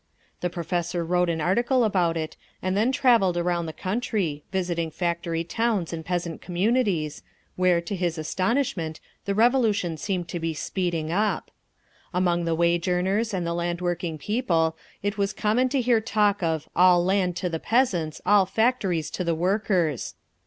[0.39, 5.43] The Professor wrote an article about it, and then travelled around the country, visiting factory
[5.43, 11.51] towns and peasant communities—where, to his astonishment, the Revolution seemed to be speeding up.
[12.15, 16.41] Among the wage earners and the land working people it was common to hear talk
[16.41, 20.15] of "all land to the peasants, all factories to the workers."